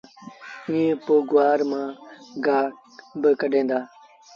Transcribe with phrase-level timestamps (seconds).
[0.69, 1.91] ائيٚݩ پو گُوآر مآݩ
[2.45, 2.67] گآه
[3.21, 3.79] باڪڍين دآ۔